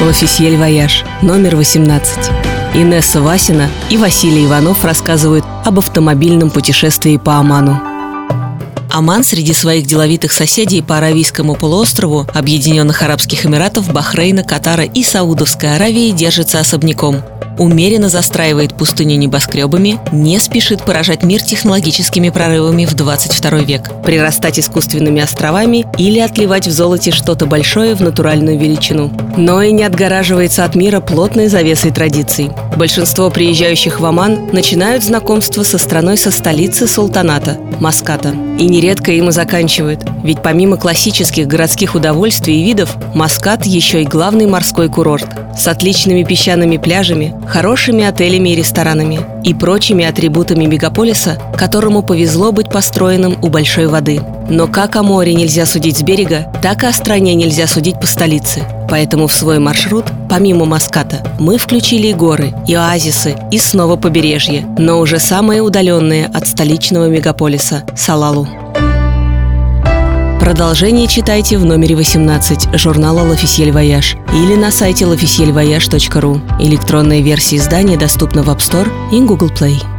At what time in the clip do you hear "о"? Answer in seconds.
54.96-55.02, 56.86-56.92